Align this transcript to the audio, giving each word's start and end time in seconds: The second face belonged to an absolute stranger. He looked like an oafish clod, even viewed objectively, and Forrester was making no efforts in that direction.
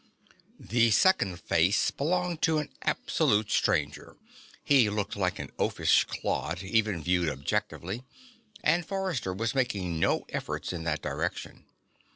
The 0.59 0.89
second 0.89 1.39
face 1.39 1.91
belonged 1.91 2.41
to 2.41 2.57
an 2.57 2.69
absolute 2.81 3.51
stranger. 3.51 4.17
He 4.63 4.89
looked 4.89 5.15
like 5.15 5.37
an 5.37 5.51
oafish 5.59 6.05
clod, 6.05 6.63
even 6.63 7.03
viewed 7.03 7.29
objectively, 7.29 8.03
and 8.63 8.83
Forrester 8.83 9.31
was 9.31 9.53
making 9.53 9.99
no 9.99 10.25
efforts 10.29 10.73
in 10.73 10.85
that 10.85 11.03
direction. 11.03 11.65